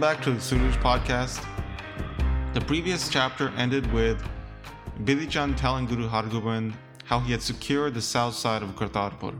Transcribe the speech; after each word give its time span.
Welcome 0.00 0.16
back 0.16 0.24
to 0.24 0.32
the 0.32 0.40
Suraj 0.40 0.76
podcast. 0.76 1.44
The 2.54 2.62
previous 2.62 3.10
chapter 3.10 3.50
ended 3.58 3.92
with 3.92 4.18
Bidhi 5.04 5.28
telling 5.58 5.84
Guru 5.84 6.08
Hargobind 6.08 6.72
how 7.04 7.20
he 7.20 7.32
had 7.32 7.42
secured 7.42 7.92
the 7.92 8.00
south 8.00 8.34
side 8.34 8.62
of 8.62 8.70
Kartarpur, 8.76 9.38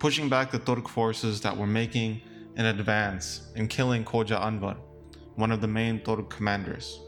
pushing 0.00 0.28
back 0.28 0.50
the 0.50 0.58
Turk 0.58 0.88
forces 0.88 1.40
that 1.42 1.56
were 1.56 1.68
making 1.68 2.20
an 2.56 2.66
advance 2.66 3.52
and 3.54 3.70
killing 3.70 4.04
Khoja 4.04 4.36
Anwar, 4.40 4.76
one 5.36 5.52
of 5.52 5.60
the 5.60 5.68
main 5.68 6.00
Turk 6.00 6.28
commanders. 6.28 6.98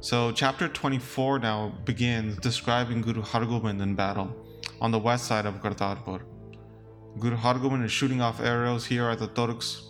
So, 0.00 0.32
chapter 0.32 0.68
24 0.68 1.38
now 1.38 1.72
begins 1.86 2.36
describing 2.36 3.00
Guru 3.00 3.22
Hargobind 3.22 3.80
in 3.80 3.94
battle 3.94 4.36
on 4.82 4.90
the 4.90 4.98
west 4.98 5.24
side 5.24 5.46
of 5.46 5.62
Kartarpur. 5.62 6.20
Guru 7.18 7.36
Hargobind 7.36 7.86
is 7.86 7.90
shooting 7.90 8.20
off 8.20 8.38
arrows 8.38 8.84
here 8.84 9.08
at 9.08 9.18
the 9.18 9.28
Turks, 9.28 9.86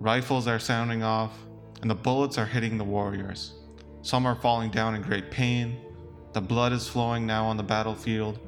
rifles 0.00 0.48
are 0.48 0.58
sounding 0.58 1.02
off, 1.02 1.38
and 1.82 1.90
the 1.90 1.94
bullets 1.94 2.38
are 2.38 2.46
hitting 2.46 2.76
the 2.78 2.84
warriors. 2.84 3.52
Some 4.02 4.26
are 4.26 4.34
falling 4.34 4.70
down 4.70 4.94
in 4.94 5.02
great 5.02 5.30
pain, 5.30 5.76
the 6.32 6.40
blood 6.40 6.72
is 6.72 6.88
flowing 6.88 7.26
now 7.26 7.44
on 7.44 7.56
the 7.56 7.62
battlefield, 7.62 8.38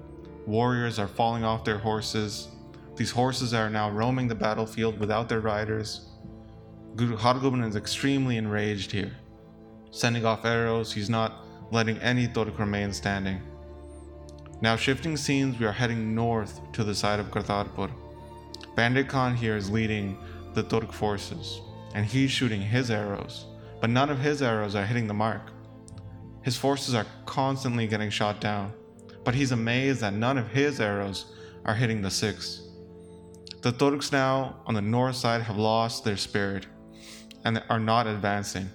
warriors 0.47 0.99
are 0.99 1.09
falling 1.09 1.45
off 1.45 1.65
their 1.65 1.79
horses. 1.79 2.49
These 2.97 3.11
horses 3.11 3.55
are 3.55 3.71
now 3.71 3.91
roaming 3.91 4.29
the 4.29 4.35
battlefield 4.35 4.99
without 4.99 5.29
their 5.29 5.41
riders. 5.41 6.09
Guru 6.97 7.17
Hargobind 7.17 7.67
is 7.69 7.77
extremely 7.77 8.37
enraged 8.37 8.93
here. 8.93 9.13
Sending 9.91 10.25
off 10.25 10.45
arrows, 10.45 10.93
he's 10.93 11.11
not 11.11 11.45
letting 11.71 11.99
any 11.99 12.29
Turk 12.29 12.59
remain 12.59 12.93
standing. 12.93 13.41
Now, 14.61 14.77
shifting 14.77 15.17
scenes, 15.17 15.59
we 15.59 15.67
are 15.67 15.73
heading 15.73 16.15
north 16.15 16.61
to 16.73 16.85
the 16.85 16.95
side 16.95 17.19
of 17.19 17.31
Kartarpur. 17.31 17.91
Bandit 18.77 19.09
Khan 19.09 19.35
here 19.35 19.57
is 19.57 19.71
leading 19.71 20.17
the 20.55 20.63
Turk 20.63 20.93
forces, 20.93 21.61
and 21.95 22.05
he's 22.05 22.31
shooting 22.31 22.61
his 22.61 22.91
arrows, 22.91 23.47
but 23.81 23.91
none 23.91 24.11
of 24.11 24.19
his 24.19 24.43
arrows 24.43 24.75
are 24.75 24.87
hitting 24.87 25.07
the 25.07 25.15
mark. 25.15 25.51
His 26.43 26.57
forces 26.57 26.95
are 26.95 27.07
constantly 27.27 27.87
getting 27.87 28.11
shot 28.11 28.41
down, 28.41 28.73
but 29.25 29.35
he's 29.35 29.53
amazed 29.53 30.01
that 30.01 30.15
none 30.15 30.39
of 30.39 30.49
his 30.49 30.81
arrows 30.81 31.27
are 31.65 31.75
hitting 31.75 32.03
the 32.03 32.11
Sikhs. 32.11 32.63
The 33.63 33.73
Turks 33.73 34.11
now 34.11 34.57
on 34.67 34.75
the 34.75 34.83
north 34.83 35.17
side 35.17 35.43
have 35.43 35.57
lost 35.57 36.05
their 36.05 36.17
spirit 36.17 36.67
and 37.45 37.63
are 37.69 37.79
not 37.79 38.07
advancing. 38.07 38.69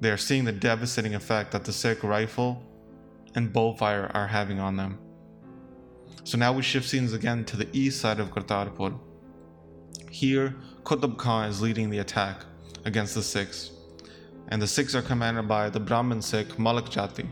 They 0.00 0.10
are 0.10 0.16
seeing 0.16 0.44
the 0.44 0.52
devastating 0.52 1.14
effect 1.14 1.52
that 1.52 1.64
the 1.64 1.72
Sikh 1.72 2.02
rifle 2.02 2.62
and 3.34 3.52
bow 3.52 3.74
fire 3.74 4.10
are 4.12 4.26
having 4.26 4.58
on 4.58 4.76
them. 4.76 4.98
So 6.24 6.36
now 6.38 6.52
we 6.52 6.62
shift 6.62 6.88
scenes 6.88 7.12
again 7.12 7.44
to 7.46 7.56
the 7.56 7.68
east 7.72 8.00
side 8.00 8.18
of 8.18 8.30
Kartarpur. 8.30 8.98
Here, 10.10 10.56
Qutb 10.84 11.18
Khan 11.18 11.48
is 11.48 11.60
leading 11.60 11.90
the 11.90 11.98
attack 11.98 12.44
against 12.86 13.14
the 13.14 13.22
Sikhs, 13.22 13.70
and 14.48 14.60
the 14.62 14.66
Sikhs 14.66 14.94
are 14.94 15.02
commanded 15.02 15.46
by 15.46 15.68
the 15.68 15.78
Brahmin 15.78 16.22
Sikh 16.22 16.58
Malik 16.58 16.86
Jati. 16.86 17.26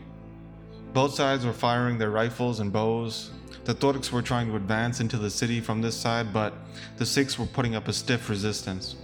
Both 0.93 1.15
sides 1.15 1.45
were 1.45 1.53
firing 1.53 1.97
their 1.97 2.11
rifles 2.11 2.59
and 2.59 2.71
bows. 2.71 3.31
The 3.65 3.73
Turks 3.73 4.11
were 4.11 4.21
trying 4.21 4.47
to 4.49 4.55
advance 4.55 4.99
into 4.99 5.17
the 5.17 5.31
city 5.31 5.61
from 5.61 5.81
this 5.81 5.97
side, 5.97 6.31
but 6.31 6.53
the 6.97 7.05
Sikhs 7.05 7.39
were 7.39 7.47
putting 7.47 7.75
up 7.75 7.87
a 7.87 7.93
stiff 7.93 8.29
resistance. 8.29 8.95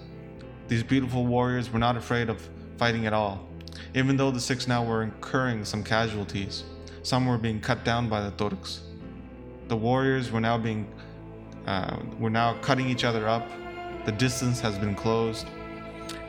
These 0.67 0.83
beautiful 0.83 1.25
warriors 1.25 1.71
were 1.71 1.79
not 1.79 1.97
afraid 1.97 2.29
of 2.29 2.47
fighting 2.77 3.07
at 3.07 3.13
all, 3.13 3.47
even 3.95 4.15
though 4.15 4.31
the 4.31 4.39
Sikhs 4.39 4.67
now 4.67 4.85
were 4.85 5.01
incurring 5.01 5.65
some 5.65 5.83
casualties. 5.83 6.63
Some 7.01 7.25
were 7.25 7.39
being 7.39 7.59
cut 7.59 7.83
down 7.83 8.09
by 8.09 8.21
the 8.21 8.31
Turks. 8.31 8.81
The 9.69 9.75
warriors 9.75 10.31
were 10.31 10.41
now 10.41 10.57
being 10.59 10.87
uh, 11.65 11.97
were 12.19 12.29
now 12.29 12.53
cutting 12.61 12.87
each 12.87 13.03
other 13.03 13.27
up 13.27 13.49
the 14.05 14.11
distance 14.11 14.59
has 14.61 14.77
been 14.77 14.95
closed, 14.95 15.47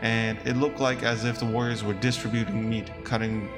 and 0.01 0.39
it 0.45 0.57
looked 0.57 0.81
like 0.81 1.03
as 1.03 1.25
if 1.25 1.39
the 1.39 1.45
warriors 1.45 1.85
were 1.85 1.95
distributing 1.95 2.69
meat, 2.69 2.91
cutting 3.05 3.49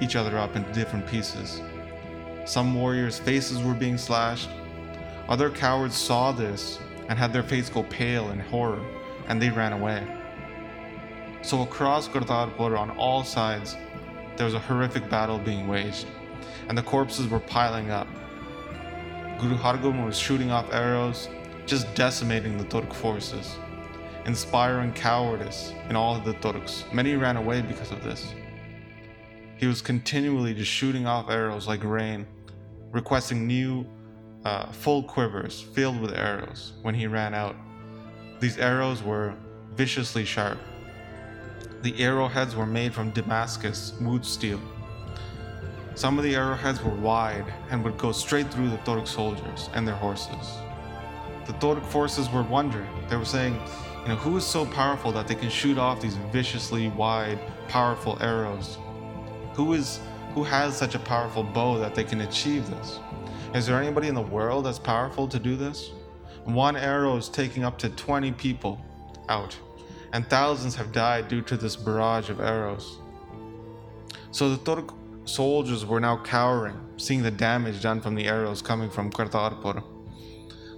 each 0.00 0.16
other 0.16 0.36
up 0.38 0.56
into 0.56 0.72
different 0.72 1.06
pieces. 1.06 1.62
Some 2.44 2.74
warriors' 2.74 3.18
faces 3.18 3.62
were 3.62 3.74
being 3.74 3.96
slashed. 3.96 4.50
Other 5.28 5.50
cowards 5.50 5.96
saw 5.96 6.32
this 6.32 6.78
and 7.08 7.18
had 7.18 7.32
their 7.32 7.42
faces 7.42 7.70
go 7.70 7.84
pale 7.84 8.30
in 8.30 8.40
horror, 8.40 8.84
and 9.28 9.40
they 9.40 9.50
ran 9.50 9.72
away. 9.72 10.06
So 11.42 11.62
across 11.62 12.08
Kartarpur, 12.08 12.78
on 12.78 12.90
all 12.92 13.22
sides, 13.22 13.76
there 14.36 14.46
was 14.46 14.54
a 14.54 14.58
horrific 14.58 15.08
battle 15.08 15.38
being 15.38 15.68
waged, 15.68 16.06
and 16.68 16.76
the 16.76 16.82
corpses 16.82 17.28
were 17.28 17.40
piling 17.40 17.90
up. 17.90 18.08
Guru 19.38 19.56
Hargobind 19.56 20.04
was 20.04 20.18
shooting 20.18 20.50
off 20.50 20.72
arrows, 20.72 21.28
just 21.66 21.94
decimating 21.94 22.58
the 22.58 22.64
Turk 22.64 22.92
forces, 22.92 23.56
inspiring 24.26 24.92
cowardice 24.92 25.72
in 25.88 25.96
all 25.96 26.14
of 26.14 26.24
the 26.24 26.34
Turks. 26.34 26.84
Many 26.92 27.16
ran 27.16 27.36
away 27.36 27.62
because 27.62 27.90
of 27.90 28.02
this. 28.04 28.34
He 29.56 29.66
was 29.66 29.80
continually 29.80 30.52
just 30.52 30.70
shooting 30.70 31.06
off 31.06 31.30
arrows 31.30 31.66
like 31.66 31.82
rain, 31.82 32.26
requesting 32.90 33.46
new 33.46 33.86
uh, 34.44 34.70
full 34.72 35.02
quivers 35.02 35.60
filled 35.60 36.00
with 36.00 36.12
arrows 36.12 36.74
when 36.82 36.94
he 36.94 37.06
ran 37.06 37.34
out. 37.34 37.56
These 38.40 38.58
arrows 38.58 39.02
were 39.02 39.34
viciously 39.74 40.24
sharp. 40.24 40.58
The 41.82 41.98
arrowheads 42.02 42.54
were 42.54 42.66
made 42.66 42.92
from 42.92 43.10
Damascus 43.10 43.94
wootz 44.00 44.26
steel. 44.26 44.60
Some 45.94 46.18
of 46.18 46.24
the 46.24 46.34
arrowheads 46.34 46.82
were 46.82 46.94
wide 46.94 47.46
and 47.70 47.82
would 47.84 47.96
go 47.96 48.10
straight 48.12 48.52
through 48.52 48.68
the 48.68 48.76
Turk 48.78 49.06
soldiers 49.06 49.70
and 49.74 49.86
their 49.86 49.94
horses 49.94 50.58
the 51.46 51.52
Turk 51.54 51.84
forces 51.84 52.30
were 52.30 52.42
wondering. 52.42 52.88
They 53.08 53.16
were 53.16 53.24
saying, 53.24 53.60
you 54.02 54.08
know, 54.08 54.16
who 54.16 54.36
is 54.36 54.44
so 54.44 54.66
powerful 54.66 55.12
that 55.12 55.26
they 55.26 55.34
can 55.34 55.48
shoot 55.48 55.78
off 55.78 56.00
these 56.00 56.16
viciously 56.32 56.88
wide, 56.88 57.38
powerful 57.68 58.18
arrows? 58.20 58.78
Who 59.54 59.72
is 59.74 60.00
who 60.34 60.42
has 60.42 60.76
such 60.76 60.94
a 60.94 60.98
powerful 60.98 61.44
bow 61.44 61.78
that 61.78 61.94
they 61.94 62.04
can 62.04 62.22
achieve 62.22 62.68
this? 62.68 62.98
Is 63.54 63.66
there 63.66 63.80
anybody 63.80 64.08
in 64.08 64.14
the 64.14 64.20
world 64.20 64.66
that's 64.66 64.80
powerful 64.80 65.28
to 65.28 65.38
do 65.38 65.54
this? 65.56 65.92
One 66.44 66.76
arrow 66.76 67.16
is 67.16 67.28
taking 67.28 67.64
up 67.64 67.78
to 67.78 67.88
20 67.88 68.32
people 68.32 68.80
out, 69.28 69.56
and 70.12 70.28
thousands 70.28 70.74
have 70.74 70.92
died 70.92 71.28
due 71.28 71.40
to 71.42 71.56
this 71.56 71.76
barrage 71.76 72.30
of 72.30 72.40
arrows. 72.40 72.98
So 74.32 74.54
the 74.54 74.74
Turk 74.74 74.92
soldiers 75.24 75.86
were 75.86 76.00
now 76.00 76.16
cowering, 76.22 76.78
seeing 76.96 77.22
the 77.22 77.30
damage 77.30 77.80
done 77.80 78.00
from 78.00 78.16
the 78.16 78.26
arrows 78.26 78.60
coming 78.60 78.90
from 78.90 79.10
Kartarpur. 79.10 79.82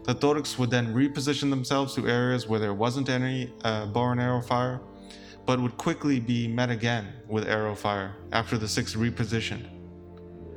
The 0.06 0.14
Turks 0.14 0.56
would 0.56 0.70
then 0.70 0.94
reposition 0.94 1.50
themselves 1.50 1.96
to 1.96 2.06
areas 2.06 2.46
where 2.46 2.60
there 2.60 2.74
wasn't 2.74 3.08
any 3.08 3.52
uh, 3.64 3.86
bow 3.86 4.10
and 4.10 4.20
arrow 4.20 4.40
fire, 4.40 4.80
but 5.44 5.60
would 5.60 5.76
quickly 5.78 6.20
be 6.20 6.46
met 6.46 6.70
again 6.70 7.12
with 7.26 7.48
arrow 7.48 7.74
fire 7.74 8.14
after 8.30 8.56
the 8.56 8.68
Sikhs 8.68 8.94
repositioned. 8.94 9.68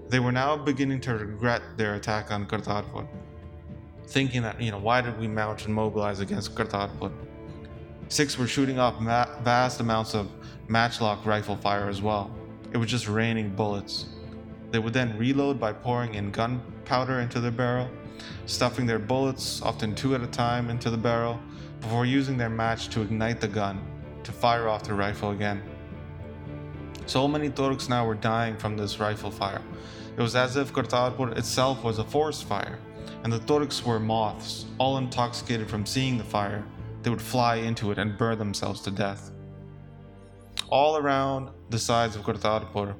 They 0.08 0.20
were 0.20 0.32
now 0.32 0.56
beginning 0.56 1.02
to 1.02 1.16
regret 1.16 1.64
their 1.78 1.96
attack 1.96 2.32
on 2.32 2.46
Kartarpur, 2.46 3.08
thinking 4.06 4.44
that, 4.44 4.62
you 4.62 4.70
know, 4.70 4.78
why 4.78 5.02
did 5.02 5.20
we 5.20 5.28
mount 5.28 5.66
and 5.66 5.74
mobilize 5.74 6.20
against 6.20 6.54
Kartarpur? 6.54 7.12
Sikhs 8.08 8.38
were 8.38 8.48
shooting 8.48 8.78
off 8.78 9.00
ma- 9.02 9.42
vast 9.42 9.80
amounts 9.80 10.14
of 10.14 10.30
matchlock 10.68 11.26
rifle 11.26 11.56
fire 11.56 11.90
as 11.90 12.04
well. 12.04 12.30
It 12.72 12.78
was 12.78 12.88
just 12.88 13.08
raining 13.08 13.56
bullets. 13.56 14.06
They 14.70 14.78
would 14.78 14.94
then 14.94 15.18
reload 15.18 15.59
by 15.59 15.74
pouring 15.74 16.14
in 16.14 16.30
gunpowder 16.30 17.22
into 17.22 17.40
their 17.40 17.50
barrel 17.50 17.90
stuffing 18.46 18.85
their 18.85 18.99
bullets, 18.99 19.61
often 19.61 19.96
two 19.96 20.16
at 20.16 20.22
a 20.22 20.28
time, 20.28 20.70
into 20.70 20.90
the 20.90 20.97
barrel 20.97 21.40
before 21.82 22.05
using 22.05 22.38
their 22.38 22.49
match 22.49 22.90
to 22.90 23.02
ignite 23.02 23.40
the 23.40 23.47
gun 23.47 23.82
to 24.23 24.32
fire 24.32 24.67
off 24.67 24.84
the 24.84 24.94
rifle 24.94 25.32
again. 25.32 25.61
So 27.05 27.28
many 27.28 27.49
Turks 27.49 27.90
now 27.90 28.05
were 28.05 28.16
dying 28.16 28.58
from 28.58 28.78
this 28.78 28.99
rifle 28.99 29.32
fire. 29.32 29.61
It 30.16 30.22
was 30.22 30.35
as 30.35 30.58
if 30.58 30.73
Kartarpur 30.73 31.38
itself 31.38 31.84
was 31.84 31.97
a 31.97 32.03
forest 32.03 32.44
fire, 32.44 32.78
and 33.23 33.32
the 33.32 33.40
Turks 33.40 33.85
were 33.85 33.99
moths, 33.99 34.66
all 34.78 34.97
intoxicated 34.97 35.70
from 35.70 35.85
seeing 35.85 36.17
the 36.17 36.23
fire. 36.23 36.64
They 37.02 37.09
would 37.09 37.22
fly 37.22 37.55
into 37.55 37.91
it 37.91 37.97
and 37.97 38.17
burn 38.17 38.38
themselves 38.38 38.82
to 38.82 38.91
death. 38.91 39.32
All 40.70 40.97
around 40.97 41.49
the 41.70 41.79
sides 41.79 42.16
of 42.16 42.23
Kartarpur, 42.23 42.94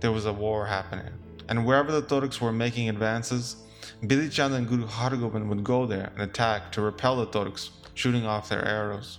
there 0.00 0.10
was 0.10 0.26
a 0.26 0.32
war 0.32 0.66
happening, 0.66 1.12
and 1.48 1.64
wherever 1.64 1.92
the 1.92 2.02
Turks 2.02 2.40
were 2.40 2.52
making 2.52 2.88
advances, 2.88 3.56
Bidhi 4.02 4.30
Chand 4.30 4.54
and 4.54 4.68
Guru 4.68 4.86
Hargobind 4.86 5.48
would 5.48 5.64
go 5.64 5.86
there 5.86 6.10
and 6.14 6.22
attack 6.22 6.72
to 6.72 6.80
repel 6.80 7.16
the 7.16 7.26
Turks, 7.26 7.70
shooting 7.94 8.26
off 8.26 8.48
their 8.48 8.64
arrows. 8.64 9.18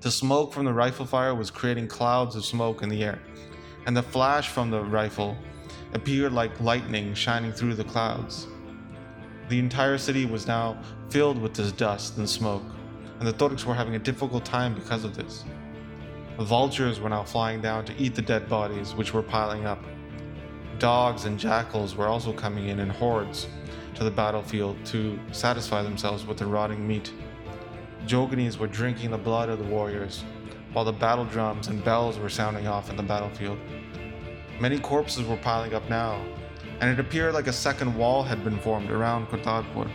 The 0.00 0.10
smoke 0.10 0.52
from 0.52 0.66
the 0.66 0.72
rifle 0.72 1.06
fire 1.06 1.34
was 1.34 1.50
creating 1.50 1.88
clouds 1.88 2.36
of 2.36 2.44
smoke 2.44 2.82
in 2.82 2.88
the 2.88 3.02
air, 3.02 3.18
and 3.86 3.96
the 3.96 4.02
flash 4.02 4.48
from 4.48 4.70
the 4.70 4.80
rifle 4.80 5.36
appeared 5.94 6.32
like 6.32 6.60
lightning 6.60 7.14
shining 7.14 7.52
through 7.52 7.74
the 7.74 7.84
clouds. 7.84 8.46
The 9.48 9.58
entire 9.58 9.98
city 9.98 10.26
was 10.26 10.46
now 10.46 10.76
filled 11.08 11.40
with 11.40 11.54
this 11.54 11.72
dust 11.72 12.18
and 12.18 12.28
smoke, 12.28 12.64
and 13.18 13.26
the 13.26 13.32
Turks 13.32 13.64
were 13.64 13.74
having 13.74 13.94
a 13.94 13.98
difficult 13.98 14.44
time 14.44 14.74
because 14.74 15.04
of 15.04 15.16
this. 15.16 15.44
Vultures 16.38 17.00
were 17.00 17.08
now 17.08 17.24
flying 17.24 17.62
down 17.62 17.84
to 17.86 17.96
eat 17.96 18.14
the 18.14 18.22
dead 18.22 18.48
bodies, 18.48 18.94
which 18.94 19.14
were 19.14 19.22
piling 19.22 19.64
up. 19.64 19.82
Dogs 20.78 21.24
and 21.24 21.38
jackals 21.38 21.96
were 21.96 22.06
also 22.06 22.34
coming 22.34 22.68
in 22.68 22.80
in 22.80 22.90
hordes 22.90 23.46
to 23.94 24.04
the 24.04 24.10
battlefield 24.10 24.76
to 24.86 25.18
satisfy 25.32 25.82
themselves 25.82 26.26
with 26.26 26.36
the 26.36 26.44
rotting 26.44 26.86
meat. 26.86 27.12
Joginis 28.06 28.58
were 28.58 28.66
drinking 28.66 29.10
the 29.10 29.18
blood 29.18 29.48
of 29.48 29.58
the 29.58 29.64
warriors, 29.64 30.22
while 30.74 30.84
the 30.84 30.92
battle 30.92 31.24
drums 31.24 31.68
and 31.68 31.82
bells 31.82 32.18
were 32.18 32.28
sounding 32.28 32.66
off 32.66 32.90
in 32.90 32.96
the 32.96 33.02
battlefield. 33.02 33.58
Many 34.60 34.78
corpses 34.78 35.26
were 35.26 35.38
piling 35.38 35.72
up 35.72 35.88
now, 35.88 36.22
and 36.80 36.90
it 36.90 37.00
appeared 37.00 37.32
like 37.32 37.46
a 37.46 37.52
second 37.52 37.96
wall 37.96 38.22
had 38.22 38.44
been 38.44 38.58
formed 38.58 38.90
around 38.90 39.28
Kartarpur. 39.28 39.90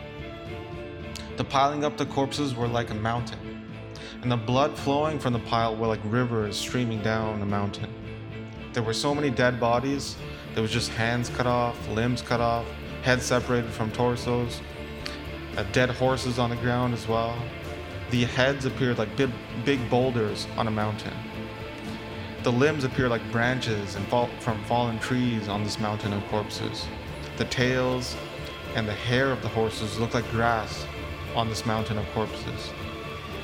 The 1.38 1.44
piling 1.44 1.86
up 1.86 1.96
the 1.96 2.08
corpses 2.08 2.56
were 2.56 2.68
like 2.68 2.90
a 2.90 2.96
mountain, 2.96 3.68
and 4.24 4.32
the 4.32 4.38
blood 4.38 4.76
flowing 4.76 5.20
from 5.20 5.34
the 5.34 5.40
pile 5.40 5.76
were 5.76 5.88
like 5.88 6.02
rivers 6.06 6.58
streaming 6.58 7.04
down 7.04 7.40
the 7.40 7.46
mountain. 7.46 7.94
There 8.74 8.84
were 8.84 8.94
so 8.94 9.14
many 9.14 9.30
dead 9.30 9.60
bodies, 9.60 10.16
there 10.54 10.62
was 10.62 10.72
just 10.72 10.90
hands 10.92 11.30
cut 11.30 11.48
off, 11.48 11.88
limbs 11.90 12.22
cut 12.22 12.42
off, 12.42 12.66
heads 13.04 13.26
separated 13.26 13.72
from 13.72 13.92
torsos, 13.92 14.62
uh, 15.58 15.64
dead 15.72 15.90
horses 15.90 16.40
on 16.40 16.50
the 16.50 16.56
ground 16.58 16.94
as 16.94 17.08
well. 17.08 17.38
The 18.10 18.26
heads 18.26 18.66
appeared 18.66 18.98
like 18.98 19.16
big, 19.16 19.32
big 19.64 19.90
boulders 19.90 20.48
on 20.58 20.68
a 20.68 20.72
mountain. 20.72 21.14
The 22.44 22.52
limbs 22.52 22.84
appear 22.84 23.08
like 23.08 23.22
branches 23.32 23.96
and 23.96 24.06
fall 24.08 24.28
from 24.40 24.64
fallen 24.66 25.00
trees 25.00 25.48
on 25.48 25.64
this 25.64 25.80
mountain 25.80 26.12
of 26.12 26.26
corpses. 26.28 26.86
The 27.38 27.46
tails 27.46 28.18
and 28.76 28.88
the 28.88 28.94
hair 28.94 29.32
of 29.32 29.42
the 29.42 29.48
horses 29.48 30.00
look 30.00 30.14
like 30.14 30.30
grass 30.32 30.86
on 31.36 31.50
this 31.50 31.66
mountain 31.66 31.98
of 31.98 32.06
corpses. 32.14 32.72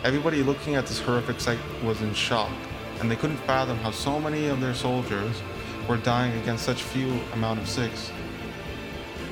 Everybody 0.03 0.43
looking 0.43 0.75
at 0.75 0.87
this 0.87 0.99
horrific 0.99 1.39
sight 1.39 1.59
was 1.83 2.01
in 2.01 2.13
shock, 2.13 2.51
and 2.99 3.09
they 3.09 3.15
couldn't 3.15 3.37
fathom 3.37 3.77
how 3.77 3.91
so 3.91 4.19
many 4.19 4.47
of 4.47 4.61
their 4.61 4.73
soldiers 4.73 5.41
were 5.87 5.97
dying 5.97 6.37
against 6.41 6.65
such 6.65 6.83
few 6.83 7.19
amount 7.33 7.59
of 7.59 7.67
Sikhs. 7.67 8.11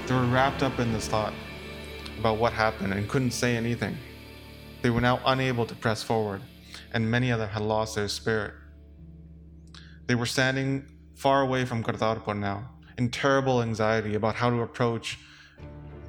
They 0.08 0.14
were 0.14 0.26
wrapped 0.26 0.64
up 0.64 0.80
in 0.80 0.94
this 0.94 1.08
thought 1.08 1.34
about 2.20 2.38
what 2.38 2.54
happened 2.54 2.94
and 2.94 3.10
couldn't 3.10 3.32
say 3.32 3.58
anything. 3.58 3.98
They 4.82 4.90
were 4.90 5.02
now 5.02 5.20
unable 5.26 5.66
to 5.66 5.76
press 5.76 6.02
forward, 6.02 6.42
and 6.94 7.10
many 7.10 7.30
of 7.32 7.40
them 7.40 7.50
had 7.50 7.62
lost 7.62 7.96
their 7.96 8.08
spirit. 8.08 8.54
They 10.08 10.16
were 10.16 10.26
standing 10.26 10.86
far 11.16 11.42
away 11.42 11.66
from 11.66 11.84
Kartarpur 11.84 12.38
now, 12.38 12.70
in 12.98 13.10
terrible 13.10 13.62
anxiety 13.62 14.16
about 14.16 14.36
how 14.36 14.50
to 14.50 14.62
approach 14.62 15.20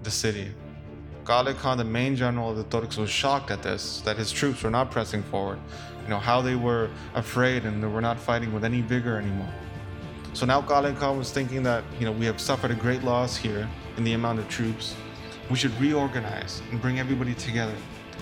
the 0.03 0.11
city. 0.11 0.53
Kale 1.27 1.55
Khan, 1.55 1.79
the 1.79 1.85
main 1.85 2.15
general 2.15 2.51
of 2.51 2.57
the 2.57 2.65
Turks, 2.65 2.97
was 2.97 3.11
shocked 3.11 3.51
at 3.51 3.63
this, 3.63 4.01
that 4.03 4.17
his 4.17 4.31
troops 4.31 4.63
were 4.63 4.71
not 4.71 4.93
pressing 4.93 5.25
forward. 5.25 5.59
You 6.05 6.11
know, 6.11 6.21
how 6.21 6.41
they 6.41 6.55
were 6.55 6.89
afraid 7.15 7.65
and 7.65 7.83
they 7.83 7.89
were 7.89 8.01
not 8.01 8.21
fighting 8.21 8.53
with 8.53 8.65
any 8.65 8.81
vigor 8.81 9.17
anymore. 9.17 9.53
So 10.37 10.45
now 10.45 10.61
Khan 10.61 11.17
was 11.17 11.33
thinking 11.33 11.63
that, 11.63 11.83
you 11.99 12.05
know, 12.05 12.13
we 12.13 12.27
have 12.27 12.39
suffered 12.39 12.71
a 12.71 12.75
great 12.75 13.03
loss 13.03 13.39
here 13.39 13.67
in 13.97 14.05
the 14.05 14.13
amount 14.13 14.39
of 14.39 14.47
troops. 14.51 14.95
We 15.49 15.57
should 15.57 15.73
reorganize 15.81 16.61
and 16.71 16.79
bring 16.79 16.99
everybody 16.99 17.33
together 17.33 17.75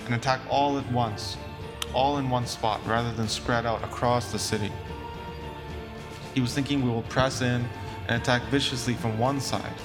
and 0.05 0.15
attack 0.15 0.39
all 0.49 0.79
at 0.79 0.89
once, 0.93 1.35
all 1.93 2.17
in 2.17 2.29
one 2.29 2.47
spot, 2.47 2.79
rather 2.87 3.11
than 3.11 3.27
spread 3.27 3.65
out 3.65 3.83
across 3.83 4.31
the 4.31 4.39
city. 4.39 4.71
He 6.33 6.39
was 6.39 6.53
thinking 6.53 6.81
we 6.81 6.89
will 6.89 7.01
press 7.01 7.41
in 7.41 7.67
and 8.07 8.21
attack 8.21 8.43
viciously 8.43 8.93
from 8.93 9.19
one 9.19 9.41
side. 9.41 9.75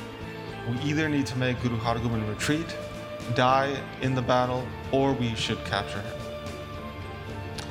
We 0.69 0.79
either 0.89 1.09
need 1.09 1.27
to 1.27 1.37
make 1.37 1.61
Guru 1.61 1.79
Hargobind 1.79 2.29
retreat, 2.29 2.77
die 3.35 3.77
in 4.03 4.15
the 4.15 4.23
battle, 4.23 4.65
or 4.93 5.15
we 5.15 5.35
should 5.35 5.59
capture 5.65 6.01
him. 6.01 6.17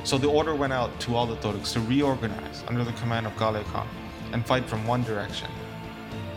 So 0.04 0.18
the 0.18 0.28
order 0.28 0.54
went 0.54 0.74
out 0.74 1.00
to 1.00 1.16
all 1.16 1.24
the 1.24 1.36
Turks 1.36 1.72
to 1.72 1.80
reorganize 1.80 2.62
under 2.68 2.84
the 2.84 2.92
command 2.92 3.26
of 3.26 3.34
Kale 3.38 3.64
Khan 3.64 3.88
and 4.32 4.46
fight 4.46 4.64
from 4.66 4.86
one 4.86 5.02
direction. 5.04 5.48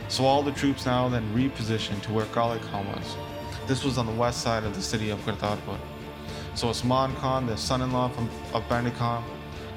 So 0.07 0.25
all 0.25 0.43
the 0.43 0.51
troops 0.51 0.85
now 0.85 1.09
then 1.09 1.23
repositioned 1.33 2.01
to 2.03 2.11
where 2.11 2.25
Kale 2.27 2.59
Khan 2.59 2.85
was. 2.87 3.17
This 3.67 3.83
was 3.83 3.97
on 3.97 4.05
the 4.05 4.13
west 4.13 4.41
side 4.41 4.63
of 4.63 4.75
the 4.75 4.81
city 4.81 5.09
of 5.09 5.19
Kartarpur. 5.25 5.79
So 6.55 6.69
Osman 6.69 7.15
Khan, 7.15 7.47
the 7.47 7.57
son-in-law 7.57 8.11
of 8.53 8.63
Painda 8.69 8.95
Khan, 8.95 9.23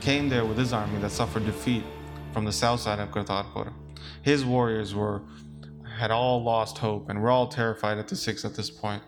came 0.00 0.28
there 0.28 0.44
with 0.44 0.58
his 0.58 0.72
army 0.72 0.98
that 1.00 1.10
suffered 1.10 1.46
defeat 1.46 1.84
from 2.32 2.44
the 2.44 2.52
south 2.52 2.80
side 2.80 2.98
of 2.98 3.10
Kartarpur. 3.10 3.72
His 4.22 4.44
warriors 4.44 4.94
were 4.94 5.22
had 5.96 6.10
all 6.10 6.42
lost 6.42 6.76
hope 6.76 7.08
and 7.08 7.22
were 7.22 7.30
all 7.30 7.48
terrified 7.48 7.96
at 7.96 8.06
the 8.08 8.16
Sikhs 8.16 8.44
at 8.44 8.54
this 8.54 8.69
point. 8.69 9.02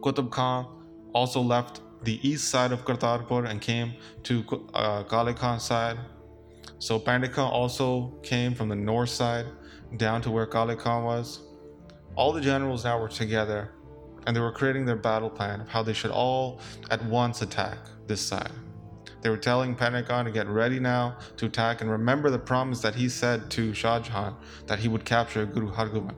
Qutb 0.00 0.30
Khan 0.30 0.66
also 1.12 1.42
left 1.42 1.82
the 2.02 2.18
east 2.26 2.48
side 2.48 2.72
of 2.72 2.84
Kartarpur 2.84 3.46
and 3.48 3.60
came 3.60 3.92
to 4.22 4.44
uh, 4.72 5.58
side. 5.58 5.98
So 6.78 6.98
Painda 6.98 7.30
Khan 7.30 7.50
also 7.50 8.12
came 8.22 8.54
from 8.54 8.68
the 8.68 8.76
north 8.76 9.10
side 9.10 9.46
down 9.96 10.22
to 10.22 10.30
where 10.30 10.46
Kale 10.46 10.74
Khan 10.76 11.04
was. 11.04 11.40
All 12.16 12.32
the 12.32 12.40
generals 12.40 12.84
now 12.84 13.00
were 13.00 13.08
together 13.08 13.72
and 14.26 14.36
they 14.36 14.40
were 14.40 14.52
creating 14.52 14.84
their 14.84 14.96
battle 14.96 15.30
plan 15.30 15.60
of 15.60 15.68
how 15.68 15.82
they 15.82 15.92
should 15.92 16.10
all 16.10 16.60
at 16.90 17.04
once 17.04 17.42
attack 17.42 17.78
this 18.06 18.20
side. 18.20 18.52
They 19.22 19.28
were 19.28 19.36
telling 19.36 19.74
Khan 19.74 20.24
to 20.24 20.30
get 20.30 20.46
ready 20.48 20.80
now 20.80 21.18
to 21.36 21.46
attack 21.46 21.80
and 21.80 21.90
remember 21.90 22.30
the 22.30 22.38
promise 22.38 22.80
that 22.80 22.94
he 22.94 23.08
said 23.08 23.50
to 23.50 23.74
Shah 23.74 24.00
Jahan 24.00 24.36
that 24.66 24.78
he 24.78 24.88
would 24.88 25.04
capture 25.04 25.44
Guru 25.44 25.70
Hargobind. 25.70 26.16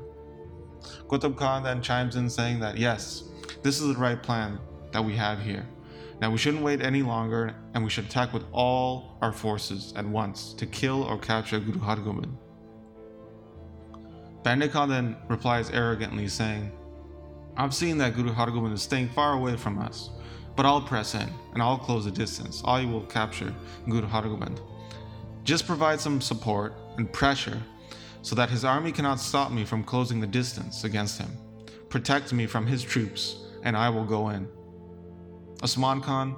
Qutb 1.08 1.36
Khan 1.36 1.62
then 1.62 1.82
chimes 1.82 2.16
in 2.16 2.30
saying 2.30 2.60
that 2.60 2.76
yes, 2.76 3.24
this 3.62 3.80
is 3.80 3.88
the 3.88 4.00
right 4.00 4.22
plan 4.22 4.58
that 4.92 5.04
we 5.04 5.16
have 5.16 5.40
here. 5.40 5.66
Now 6.22 6.30
we 6.30 6.38
shouldn't 6.38 6.62
wait 6.62 6.80
any 6.80 7.02
longer 7.02 7.52
and 7.74 7.82
we 7.82 7.90
should 7.90 8.04
attack 8.04 8.32
with 8.32 8.44
all 8.52 9.18
our 9.20 9.32
forces 9.32 9.92
at 9.96 10.06
once 10.06 10.54
to 10.54 10.66
kill 10.66 11.02
or 11.02 11.18
capture 11.18 11.58
Guru 11.58 11.80
Hargobind. 11.80 12.36
Painda 14.44 14.70
Khan 14.70 14.88
then 14.88 15.16
replies 15.28 15.70
arrogantly 15.70 16.28
saying, 16.28 16.70
I've 17.56 17.74
seen 17.74 17.98
that 17.98 18.14
Guru 18.14 18.30
Har 18.32 18.46
Hargobind 18.46 18.72
is 18.72 18.82
staying 18.82 19.08
far 19.08 19.32
away 19.32 19.56
from 19.56 19.80
us. 19.80 20.10
But 20.54 20.64
I'll 20.64 20.80
press 20.80 21.16
in, 21.16 21.28
and 21.54 21.62
I'll 21.62 21.78
close 21.78 22.04
the 22.04 22.12
distance. 22.12 22.62
I 22.64 22.84
will 22.84 23.06
capture 23.06 23.52
Guru 23.88 24.06
Har 24.06 24.22
Hargobind. 24.22 24.60
Just 25.42 25.66
provide 25.66 26.00
some 26.00 26.20
support 26.20 26.74
and 26.98 27.12
pressure 27.12 27.60
so 28.22 28.36
that 28.36 28.48
his 28.48 28.64
army 28.64 28.92
cannot 28.92 29.18
stop 29.18 29.50
me 29.50 29.64
from 29.64 29.82
closing 29.82 30.20
the 30.20 30.28
distance 30.28 30.84
against 30.84 31.18
him. 31.18 31.36
Protect 31.88 32.32
me 32.32 32.46
from 32.46 32.64
his 32.64 32.84
troops, 32.84 33.38
and 33.64 33.76
I 33.76 33.88
will 33.88 34.04
go 34.04 34.28
in. 34.28 34.46
Osman 35.62 36.00
Khan 36.00 36.34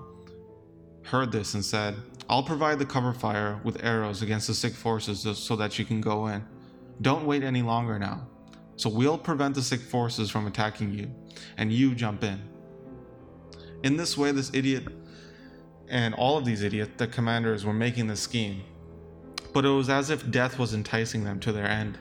heard 1.05 1.33
this 1.33 1.55
and 1.55 1.65
said, 1.65 1.97
I'll 2.29 2.43
provide 2.43 2.79
the 2.79 2.85
cover 2.85 3.13
fire 3.13 3.59
with 3.65 3.83
arrows 3.83 4.23
against 4.23 4.47
the 4.47 4.55
Sikh 4.55 4.75
forces 4.75 5.27
so 5.39 5.57
that 5.57 5.79
you 5.79 5.85
can 5.85 6.01
go 6.01 6.27
in. 6.27 6.45
Don't 7.01 7.27
wait 7.27 7.43
any 7.43 7.63
longer 7.63 7.99
now. 7.99 8.27
So 8.77 8.91
we'll 8.91 9.19
prevent 9.19 9.55
the 9.55 9.63
Sikh 9.63 9.81
forces 9.81 10.31
from 10.31 10.47
attacking 10.47 10.93
you, 10.93 11.11
and 11.57 11.73
you 11.73 11.95
jump 11.95 12.23
in. 12.23 12.41
In 13.83 13.97
this 13.97 14.17
way, 14.17 14.31
this 14.33 14.51
idiot 14.53 14.85
and 15.89 16.15
all 16.15 16.37
of 16.37 16.45
these 16.45 16.63
idiots, 16.63 16.93
the 16.97 17.07
commanders, 17.07 17.65
were 17.65 17.75
making 17.75 18.07
this 18.07 18.21
scheme. 18.21 18.63
But 19.53 19.65
it 19.65 19.69
was 19.69 19.89
as 19.89 20.11
if 20.11 20.31
death 20.31 20.59
was 20.59 20.75
enticing 20.75 21.25
them 21.25 21.41
to 21.41 21.53
their 21.53 21.67
end. 21.67 21.99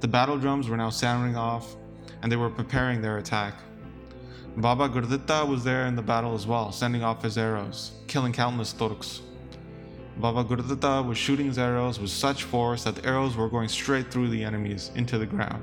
The 0.00 0.08
battle 0.08 0.38
drums 0.38 0.68
were 0.68 0.76
now 0.76 0.90
sounding 0.90 1.36
off, 1.36 1.76
and 2.22 2.32
they 2.32 2.36
were 2.36 2.50
preparing 2.50 3.00
their 3.00 3.18
attack. 3.18 3.54
Baba 4.58 4.88
Gurditta 4.88 5.46
was 5.46 5.62
there 5.62 5.86
in 5.86 5.94
the 5.94 6.02
battle 6.02 6.34
as 6.34 6.44
well, 6.44 6.72
sending 6.72 7.04
off 7.04 7.22
his 7.22 7.38
arrows, 7.38 7.92
killing 8.08 8.32
countless 8.32 8.72
Turks. 8.72 9.22
Baba 10.16 10.42
Gurditta 10.42 11.06
was 11.06 11.16
shooting 11.16 11.46
his 11.46 11.60
arrows 11.60 12.00
with 12.00 12.10
such 12.10 12.42
force 12.42 12.82
that 12.82 12.96
the 12.96 13.06
arrows 13.06 13.36
were 13.36 13.48
going 13.48 13.68
straight 13.68 14.10
through 14.10 14.30
the 14.30 14.42
enemies 14.42 14.90
into 14.96 15.16
the 15.16 15.26
ground. 15.26 15.62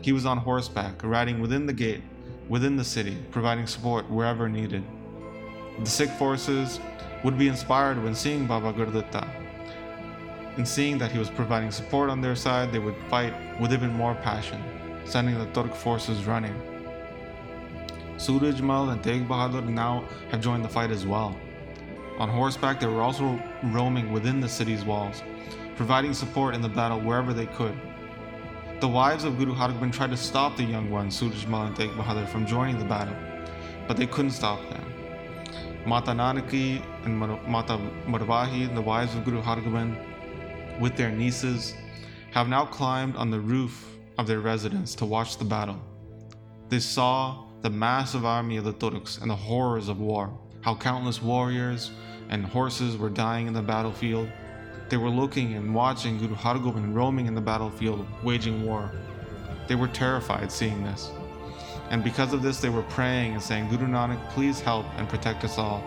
He 0.00 0.12
was 0.12 0.24
on 0.24 0.38
horseback, 0.38 1.02
riding 1.02 1.40
within 1.40 1.66
the 1.66 1.72
gate, 1.72 2.02
within 2.48 2.76
the 2.76 2.84
city, 2.84 3.18
providing 3.32 3.66
support 3.66 4.08
wherever 4.08 4.48
needed. 4.48 4.84
The 5.80 5.90
Sikh 5.90 6.10
forces 6.10 6.78
would 7.24 7.36
be 7.36 7.48
inspired 7.48 8.00
when 8.00 8.14
seeing 8.14 8.46
Baba 8.46 8.72
Gurditta. 8.72 9.28
In 10.56 10.64
seeing 10.64 10.98
that 10.98 11.10
he 11.10 11.18
was 11.18 11.30
providing 11.30 11.72
support 11.72 12.10
on 12.10 12.20
their 12.20 12.36
side, 12.36 12.70
they 12.70 12.78
would 12.78 12.96
fight 13.10 13.34
with 13.60 13.72
even 13.72 13.92
more 13.92 14.14
passion, 14.14 14.62
sending 15.04 15.36
the 15.36 15.46
Turk 15.46 15.74
forces 15.74 16.26
running. 16.26 16.54
Surajmal 18.22 18.92
and 18.92 19.02
Tegh 19.02 19.26
Bahadur 19.26 19.66
now 19.68 20.04
have 20.30 20.40
joined 20.40 20.64
the 20.64 20.68
fight 20.68 20.92
as 20.92 21.04
well. 21.04 21.36
On 22.18 22.28
horseback, 22.28 22.78
they 22.78 22.86
were 22.86 23.02
also 23.02 23.42
roaming 23.64 24.12
within 24.12 24.40
the 24.40 24.48
city's 24.48 24.84
walls, 24.84 25.22
providing 25.74 26.14
support 26.14 26.54
in 26.54 26.62
the 26.62 26.68
battle 26.68 27.00
wherever 27.00 27.32
they 27.32 27.46
could. 27.46 27.76
The 28.80 28.86
wives 28.86 29.24
of 29.24 29.38
Guru 29.38 29.54
Hargobind 29.54 29.92
tried 29.92 30.10
to 30.10 30.16
stop 30.16 30.56
the 30.56 30.62
young 30.62 30.88
ones, 30.88 31.20
Surajmal 31.20 31.66
and 31.66 31.76
Tegh 31.76 31.90
Bahadur, 31.96 32.28
from 32.28 32.46
joining 32.46 32.78
the 32.78 32.84
battle, 32.84 33.16
but 33.88 33.96
they 33.96 34.06
couldn't 34.06 34.30
stop 34.30 34.60
them. 34.70 34.84
Mata 35.84 36.12
Nanaki 36.12 36.80
and 37.04 37.18
Mata 37.18 37.76
Marwahi, 38.06 38.72
the 38.72 38.80
wives 38.80 39.16
of 39.16 39.24
Guru 39.24 39.42
Hargobind, 39.42 39.96
with 40.80 40.96
their 40.96 41.10
nieces, 41.10 41.74
have 42.30 42.48
now 42.48 42.64
climbed 42.64 43.16
on 43.16 43.30
the 43.30 43.40
roof 43.40 43.98
of 44.16 44.28
their 44.28 44.38
residence 44.38 44.94
to 44.94 45.04
watch 45.04 45.38
the 45.38 45.44
battle. 45.44 45.80
They 46.68 46.78
saw 46.78 47.46
the 47.62 47.70
massive 47.70 48.24
army 48.24 48.56
of 48.56 48.64
the 48.64 48.72
Turks 48.72 49.18
and 49.18 49.30
the 49.30 49.36
horrors 49.36 49.88
of 49.88 50.00
war, 50.00 50.36
how 50.62 50.74
countless 50.74 51.22
warriors 51.22 51.92
and 52.28 52.44
horses 52.44 52.96
were 52.96 53.08
dying 53.08 53.46
in 53.46 53.52
the 53.52 53.62
battlefield, 53.62 54.28
they 54.88 54.96
were 54.96 55.08
looking 55.08 55.54
and 55.54 55.74
watching 55.74 56.18
Guru 56.18 56.34
Hargobind 56.34 56.94
roaming 56.94 57.26
in 57.26 57.34
the 57.34 57.40
battlefield, 57.40 58.04
waging 58.24 58.66
war. 58.66 58.90
They 59.68 59.76
were 59.76 59.88
terrified 59.88 60.50
seeing 60.50 60.82
this. 60.82 61.10
And 61.90 62.02
because 62.02 62.32
of 62.32 62.42
this, 62.42 62.60
they 62.60 62.68
were 62.68 62.82
praying 62.82 63.34
and 63.34 63.42
saying, 63.42 63.68
Guru 63.68 63.86
Nanak, 63.86 64.28
please 64.30 64.60
help 64.60 64.86
and 64.96 65.08
protect 65.08 65.44
us 65.44 65.56
all. 65.56 65.82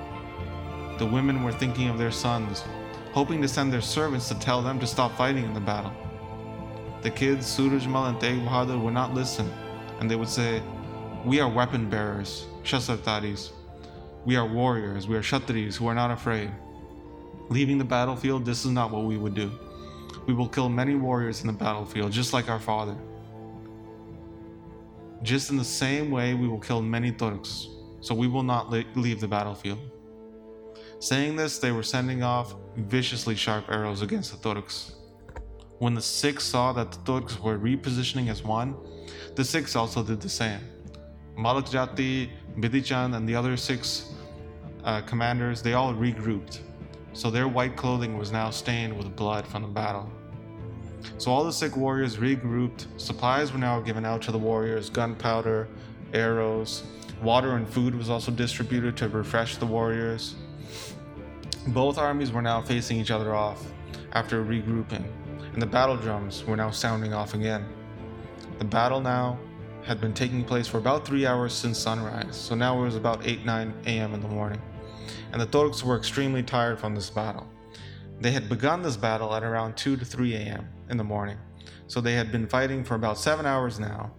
the 0.98 1.06
women 1.06 1.44
were 1.44 1.52
thinking 1.52 1.90
of 1.90 1.98
their 1.98 2.12
sons, 2.12 2.64
hoping 3.12 3.42
to 3.42 3.48
send 3.48 3.72
their 3.72 3.82
servants 3.82 4.28
to 4.30 4.36
tell 4.36 4.62
them 4.62 4.80
to 4.80 4.88
stop 4.88 5.16
fighting 5.18 5.44
in 5.44 5.54
the 5.54 5.60
battle. 5.60 5.92
The 7.02 7.12
kids, 7.12 7.46
Surajmal 7.46 8.10
and 8.10 8.18
Tegh 8.18 8.46
Bahadur, 8.46 8.82
would 8.82 8.94
not 8.94 9.14
listen, 9.14 9.52
and 10.00 10.10
they 10.10 10.16
would 10.16 10.30
say, 10.30 10.62
We 11.26 11.40
are 11.40 11.50
weapon 11.50 11.90
bearers, 11.90 12.46
Shasartaris. 12.64 13.52
We 14.26 14.36
are 14.36 14.46
warriors, 14.46 15.08
we 15.08 15.16
are 15.16 15.24
Kshatris 15.24 15.76
who 15.76 15.88
are 15.88 15.96
not 15.96 16.12
afraid. 16.12 16.52
Leaving 17.50 17.80
the 17.80 17.84
battlefield, 17.84 18.46
this 18.46 18.64
is 18.64 18.70
not 18.70 18.92
what 18.92 19.06
we 19.06 19.18
would 19.18 19.34
do. 19.34 19.52
We 20.28 20.36
will 20.36 20.48
kill 20.48 20.70
many 20.70 20.94
warriors 20.94 21.42
in 21.42 21.48
the 21.48 21.54
battlefield, 21.54 22.12
just 22.12 22.32
like 22.32 22.48
our 22.48 22.60
father. 22.60 22.96
Just 25.24 25.50
in 25.50 25.58
the 25.58 25.66
same 25.66 26.12
way, 26.12 26.36
we 26.36 26.48
will 26.48 26.60
kill 26.60 26.84
many 26.84 27.12
Turks, 27.12 27.70
so 28.02 28.14
we 28.14 28.28
will 28.28 28.44
not 28.44 28.70
leave 28.70 29.20
the 29.20 29.28
battlefield. 29.28 29.80
Saying 31.00 31.38
this, 31.38 31.58
they 31.58 31.72
were 31.72 31.82
sending 31.82 32.22
off 32.22 32.54
viciously 32.78 33.34
sharp 33.34 33.66
arrows 33.70 34.04
against 34.04 34.32
the 34.32 34.54
Turks. 34.54 34.94
When 35.80 35.96
the 35.96 36.04
Sikhs 36.04 36.44
saw 36.44 36.72
that 36.74 36.92
the 36.92 37.00
Turks 37.20 37.40
were 37.40 37.58
repositioning 37.58 38.30
as 38.30 38.44
one, 38.44 38.76
the 39.34 39.44
Sikhs 39.44 39.76
also 39.76 40.04
did 40.04 40.22
the 40.22 40.30
same. 40.30 40.62
Malik 41.38 41.66
Jati, 41.66 42.30
Bidhi 42.58 43.16
and 43.16 43.28
the 43.28 43.36
other 43.36 43.58
six 43.58 44.14
uh, 44.84 45.02
commanders, 45.02 45.62
they 45.62 45.74
all 45.74 45.94
regrouped. 45.94 46.60
So 47.14 47.30
their 47.30 47.48
white 47.48 47.76
clothing 47.76 48.18
was 48.18 48.32
now 48.32 48.50
stained 48.50 48.98
with 48.98 49.16
blood 49.16 49.48
from 49.48 49.64
the 49.64 49.68
battle. 49.68 50.10
So 51.18 51.32
all 51.32 51.44
the 51.44 51.52
Sikh 51.52 51.76
warriors 51.76 52.18
regrouped. 52.18 52.88
Supplies 53.00 53.52
were 53.52 53.60
now 53.60 53.80
given 53.80 54.06
out 54.06 54.22
to 54.24 54.32
the 54.32 54.38
warriors 54.38 54.90
gunpowder, 54.90 55.68
arrows, 56.14 56.84
water, 57.22 57.56
and 57.56 57.68
food 57.68 57.96
was 57.96 58.10
also 58.10 58.32
distributed 58.32 58.98
to 58.98 59.10
refresh 59.10 59.58
the 59.58 59.66
warriors. 59.66 60.36
Both 61.68 61.98
armies 61.98 62.32
were 62.32 62.42
now 62.42 62.62
facing 62.62 63.00
each 63.00 63.12
other 63.12 63.34
off 63.34 63.66
after 64.14 64.44
regrouping, 64.44 65.04
and 65.54 65.62
the 65.62 65.66
battle 65.66 65.98
drums 65.98 66.44
were 66.46 66.56
now 66.56 66.70
sounding 66.70 67.14
off 67.14 67.34
again. 67.34 67.66
The 68.60 68.66
battle 68.66 69.02
now 69.02 69.40
had 69.86 70.02
been 70.02 70.14
taking 70.14 70.44
place 70.44 70.68
for 70.68 70.80
about 70.80 71.06
three 71.06 71.28
hours 71.28 71.54
since 71.54 71.78
sunrise, 71.78 72.36
so 72.36 72.56
now 72.56 72.80
it 72.80 72.84
was 72.84 72.96
about 72.96 73.26
8 73.26 73.46
9 73.46 73.74
a.m. 73.86 74.14
in 74.16 74.22
the 74.22 74.28
morning, 74.28 74.62
and 75.32 75.40
the 75.40 75.46
Turks 75.46 75.84
were 75.84 75.96
extremely 75.96 76.42
tired 76.42 76.80
from 76.80 76.96
this 76.96 77.10
battle. 77.10 77.48
They 78.20 78.32
had 78.32 78.50
begun 78.50 78.82
this 78.82 78.98
battle 78.98 79.34
at 79.36 79.44
around 79.44 79.78
2 79.78 79.98
to 79.98 80.06
3 80.06 80.36
a.m. 80.36 80.68
in 80.90 80.98
the 80.98 81.04
morning, 81.04 81.38
so 81.86 82.02
they 82.02 82.14
had 82.14 82.32
been 82.32 82.48
fighting 82.48 82.84
for 82.84 82.96
about 82.96 83.20
7 83.20 83.46
hours 83.46 83.80
now, 83.80 84.12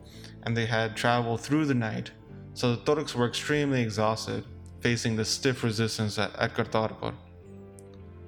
and 0.44 0.56
they 0.56 0.66
had 0.66 0.96
traveled 0.96 1.40
through 1.40 1.66
the 1.66 1.74
night, 1.74 2.12
so 2.54 2.76
the 2.76 2.94
Turks 2.94 3.16
were 3.16 3.26
extremely 3.26 3.82
exhausted, 3.82 4.44
facing 4.80 5.16
the 5.16 5.24
stiff 5.24 5.64
resistance 5.64 6.16
at, 6.16 6.32
Kartarpur. 6.54 7.12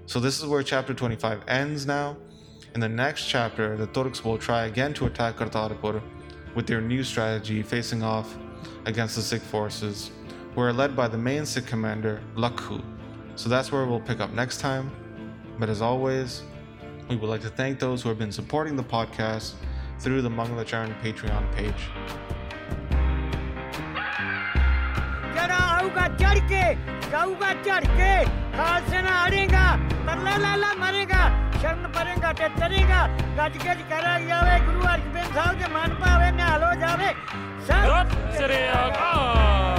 So 0.07 0.19
this 0.19 0.41
is 0.41 0.47
where 0.47 0.65
chapter 0.65 0.93
25 0.93 1.43
ends 1.47 1.87
now. 1.87 2.17
In 2.75 2.81
the 2.81 2.89
next 2.89 3.27
chapter, 3.27 3.77
the 3.77 3.87
Turks 3.87 4.25
will 4.25 4.39
try 4.39 4.65
again 4.65 4.93
to 4.95 5.07
attack 5.07 5.37
Kartarpur 5.37 6.03
with 6.58 6.68
their 6.68 6.82
new 6.82 7.04
strategy 7.04 7.62
facing 7.62 8.04
off 8.04 8.36
against 8.86 9.16
the 9.16 9.22
Sikh 9.22 9.42
forces, 9.42 10.12
who 10.54 10.62
are 10.62 10.74
led 10.74 10.96
by 10.96 11.08
the 11.08 11.18
main 11.18 11.46
Sikh 11.46 11.66
commander, 11.66 12.22
Lakhu. 12.36 12.84
So 13.36 13.50
that's 13.50 13.72
where 13.72 13.86
we'll 13.86 14.00
pick 14.00 14.20
up 14.20 14.34
next 14.34 14.60
time. 14.60 14.92
But 15.60 15.70
as 15.70 15.82
always, 15.82 16.44
we 17.10 17.16
would 17.16 17.30
like 17.30 17.42
to 17.42 17.50
thank 17.50 17.80
those 17.80 18.02
who 18.02 18.10
have 18.10 18.18
been 18.18 18.32
supporting 18.32 18.76
the 18.76 18.84
podcast 18.84 19.54
through 20.00 20.22
the 20.22 20.30
Mangalacharan 20.30 20.94
Patreon 21.02 21.52
page. 21.56 21.90
जाऊगा 27.14 27.52
चढ़ 27.64 27.86
के 27.98 28.14
खालसे 28.58 29.02
ना 29.06 29.12
हारेगा 29.16 29.66
तरला 30.06 30.36
लाला 30.44 30.74
मरेगा 30.82 31.24
ਸ਼ਰਨ 31.61 31.87
ਪਰੇਗਾ 31.95 32.33
ਤੇ 32.33 32.49
ਤਰੀਗਾ 32.61 33.07
ਗੱਜ 33.39 33.57
ਗੱਜ 33.67 33.83
ਕਰਿਆ 33.91 34.19
ਜਾਵੇ, 34.21 34.59
ਗੁਰੂ 34.67 34.83
ਅਰਜਨ 34.85 35.33
ਸਾਹਿਬ 35.35 35.59
ਦੇ 35.59 35.73
ਮਨ 35.75 35.95
ਭਾਵੇ, 35.95 36.31
ਨਿਹਾਲ 36.31 36.65
ਹੋ 36.65 36.75
ਜਾਵੇ। 36.81 37.15
ਸਤਿ 37.67 38.37
ਸ੍ਰੀ 38.37 38.63
ਅਕਾਲ। 38.69 39.78